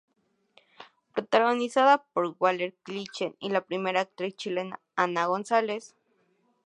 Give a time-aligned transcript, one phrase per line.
[1.13, 5.93] Protagonizada por Walter Kliche y la primera actriz chilena Ana González.